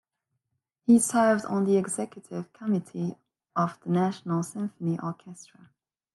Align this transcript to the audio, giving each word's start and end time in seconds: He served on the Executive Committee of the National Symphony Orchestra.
He 0.87 0.97
served 0.97 1.45
on 1.45 1.63
the 1.65 1.77
Executive 1.77 2.51
Committee 2.53 3.17
of 3.55 3.79
the 3.81 3.91
National 3.91 4.41
Symphony 4.41 4.97
Orchestra. 4.99 5.69